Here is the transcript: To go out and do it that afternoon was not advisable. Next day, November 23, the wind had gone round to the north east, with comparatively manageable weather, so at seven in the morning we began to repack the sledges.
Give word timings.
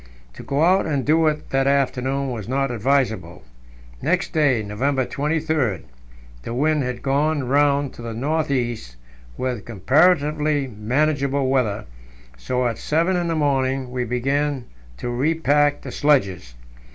To 0.33 0.41
go 0.41 0.63
out 0.63 0.87
and 0.87 1.05
do 1.05 1.27
it 1.27 1.51
that 1.51 1.67
afternoon 1.67 2.31
was 2.31 2.47
not 2.47 2.71
advisable. 2.71 3.43
Next 4.01 4.33
day, 4.33 4.63
November 4.63 5.05
23, 5.05 5.81
the 6.41 6.55
wind 6.55 6.81
had 6.81 7.03
gone 7.03 7.47
round 7.47 7.93
to 7.93 8.01
the 8.01 8.15
north 8.15 8.49
east, 8.49 8.95
with 9.37 9.63
comparatively 9.63 10.65
manageable 10.65 11.47
weather, 11.49 11.85
so 12.35 12.65
at 12.67 12.79
seven 12.79 13.15
in 13.15 13.27
the 13.27 13.35
morning 13.35 13.91
we 13.91 14.03
began 14.03 14.65
to 14.97 15.11
repack 15.11 15.81
the 15.83 15.91
sledges. 15.91 16.55